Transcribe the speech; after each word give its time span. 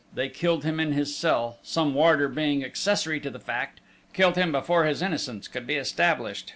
They 0.15 0.29
killed 0.29 0.63
him 0.63 0.79
in 0.79 0.93
his 0.93 1.15
cell, 1.15 1.59
some 1.61 1.93
warder 1.93 2.27
being 2.27 2.65
accessory 2.65 3.19
to 3.19 3.29
the 3.29 3.37
fact 3.39 3.81
killed 4.13 4.35
him 4.35 4.51
before 4.51 4.85
his 4.85 5.03
innocence 5.03 5.47
could 5.47 5.67
be 5.67 5.75
established! 5.75 6.49